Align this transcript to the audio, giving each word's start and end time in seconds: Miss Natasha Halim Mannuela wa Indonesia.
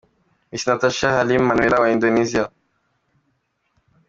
Miss 0.49 0.63
Natasha 0.67 1.07
Halim 1.17 1.43
Mannuela 1.47 1.81
wa 1.81 1.91
Indonesia. 1.95 2.45